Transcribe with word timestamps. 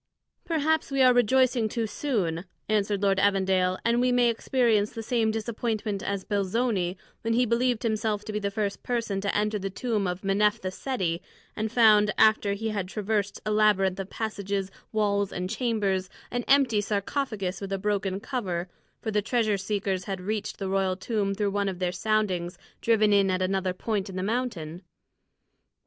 "Perhaps 0.45 0.89
we 0.89 1.03
are 1.03 1.13
rejoicing 1.13 1.69
too 1.69 1.85
soon," 1.85 2.45
answered 2.67 3.03
Lord 3.03 3.19
Evandale, 3.19 3.77
"and 3.85 4.01
we 4.01 4.11
may 4.11 4.31
experience 4.31 4.93
the 4.93 5.03
same 5.03 5.29
disappointment 5.29 6.01
as 6.01 6.25
Belzoni, 6.25 6.97
when 7.21 7.35
he 7.35 7.45
believed 7.45 7.83
himself 7.83 8.25
to 8.25 8.33
be 8.33 8.39
the 8.39 8.49
first 8.49 8.79
to 8.83 9.37
enter 9.37 9.59
the 9.59 9.69
tomb 9.69 10.07
of 10.07 10.23
Menephtha 10.23 10.71
Seti, 10.71 11.21
and 11.55 11.71
found, 11.71 12.09
after 12.17 12.53
he 12.53 12.69
had 12.69 12.87
traversed 12.87 13.41
a 13.45 13.51
labyrinth 13.51 13.99
of 13.99 14.09
passages, 14.09 14.71
walls, 14.91 15.31
and 15.31 15.51
chambers, 15.51 16.09
an 16.31 16.43
empty 16.47 16.81
sarcophagus 16.81 17.61
with 17.61 17.71
a 17.71 17.77
broken 17.77 18.19
cover; 18.19 18.69
for 19.03 19.11
the 19.11 19.21
treasure 19.21 19.55
seekers 19.59 20.05
had 20.05 20.19
reached 20.19 20.57
the 20.57 20.67
royal 20.67 20.95
tomb 20.97 21.35
through 21.35 21.51
one 21.51 21.69
of 21.69 21.77
their 21.77 21.91
soundings 21.91 22.57
driven 22.81 23.13
in 23.13 23.29
at 23.29 23.43
another 23.43 23.71
point 23.71 24.09
in 24.09 24.15
the 24.15 24.23
mountain." 24.23 24.81